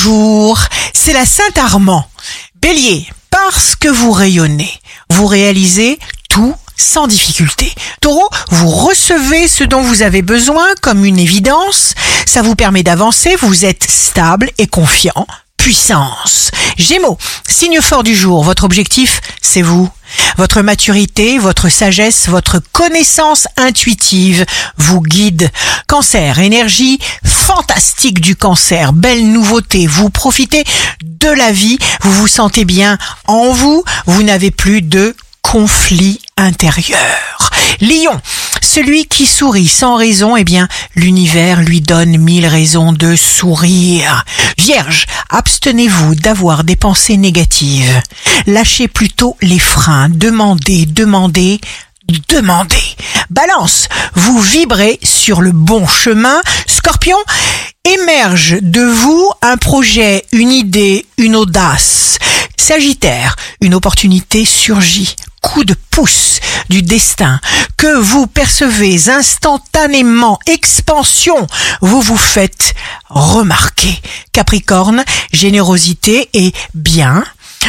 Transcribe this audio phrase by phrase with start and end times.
[0.00, 0.60] Bonjour,
[0.94, 2.06] c'est la Sainte Armand.
[2.62, 4.70] Bélier, parce que vous rayonnez,
[5.10, 7.72] vous réalisez tout sans difficulté.
[8.00, 11.94] Taureau, vous recevez ce dont vous avez besoin comme une évidence,
[12.26, 15.26] ça vous permet d'avancer, vous êtes stable et confiant.
[15.56, 16.52] Puissance.
[16.76, 17.18] Gémeaux,
[17.48, 19.90] signe fort du jour, votre objectif, c'est vous.
[20.36, 24.46] Votre maturité, votre sagesse, votre connaissance intuitive
[24.76, 25.50] vous guide.
[25.88, 27.00] Cancer, énergie
[27.48, 30.64] fantastique du cancer, belle nouveauté, vous profitez
[31.02, 37.50] de la vie, vous vous sentez bien en vous, vous n'avez plus de conflit intérieur.
[37.80, 38.20] Lion,
[38.60, 44.26] celui qui sourit sans raison, eh bien, l'univers lui donne mille raisons de sourire.
[44.58, 48.02] Vierge, abstenez-vous d'avoir des pensées négatives.
[48.46, 50.10] Lâchez plutôt les freins.
[50.10, 51.62] Demandez, demandez,
[52.28, 52.96] demandez.
[53.30, 56.40] Balance, vous vibrez sur le bon chemin.
[56.66, 57.18] Scorpion,
[57.84, 62.18] émerge de vous un projet, une idée, une audace.
[62.56, 67.40] Sagittaire, une opportunité surgit coup de pouce du destin
[67.76, 71.46] que vous percevez instantanément, expansion,
[71.80, 72.74] vous vous faites
[73.08, 74.00] remarquer.
[74.32, 77.24] Capricorne, générosité et bien.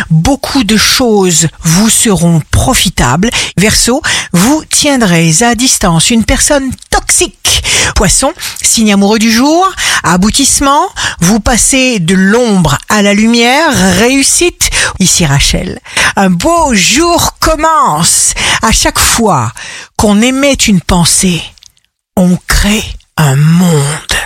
[0.09, 3.29] Beaucoup de choses vous seront profitables.
[3.57, 4.01] Verseau,
[4.33, 7.63] vous tiendrez à distance une personne toxique.
[7.95, 9.69] Poisson, signe amoureux du jour,
[10.03, 10.87] aboutissement,
[11.19, 14.69] vous passez de l'ombre à la lumière, réussite.
[14.99, 15.79] Ici Rachel,
[16.15, 18.33] un beau jour commence.
[18.61, 19.51] À chaque fois
[19.95, 21.41] qu'on émet une pensée,
[22.15, 22.83] on crée
[23.17, 24.18] un monde.